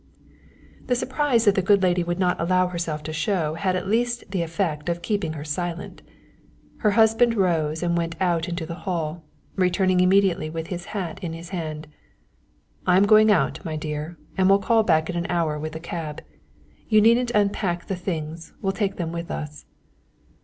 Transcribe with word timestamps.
The 0.87 0.95
surprise 0.95 1.45
that 1.45 1.53
the 1.53 1.61
good 1.61 1.83
lady 1.83 2.03
would 2.03 2.17
not 2.17 2.41
allow 2.41 2.69
herself 2.69 3.03
to 3.03 3.13
show 3.13 3.53
had 3.53 3.75
at 3.75 3.87
least 3.87 4.31
the 4.31 4.41
effect 4.41 4.89
of 4.89 5.03
keeping 5.03 5.33
her 5.33 5.43
silent. 5.45 6.01
Her 6.77 6.89
husband 6.97 7.35
rose 7.35 7.83
and 7.83 7.95
went 7.95 8.15
out 8.19 8.49
into 8.49 8.65
the 8.65 8.73
hall, 8.89 9.23
returning 9.55 9.99
immediately 9.99 10.49
with 10.49 10.69
his 10.69 10.85
hat 10.97 11.19
in 11.23 11.33
his 11.33 11.49
hand. 11.49 11.85
"I 12.87 12.97
am 12.97 13.05
going 13.05 13.29
out, 13.31 13.63
my 13.63 13.75
dear, 13.75 14.17
and 14.35 14.49
will 14.49 14.57
call 14.57 14.81
back 14.81 15.07
in 15.07 15.15
an 15.15 15.29
hour 15.29 15.59
with 15.59 15.75
a 15.75 15.79
cab. 15.79 16.23
You 16.89 16.99
needn't 16.99 17.29
unpack 17.35 17.85
the 17.85 17.95
things, 17.95 18.53
we'll 18.59 18.71
take 18.73 18.95
them 18.95 19.11
with 19.11 19.29
us." 19.29 19.65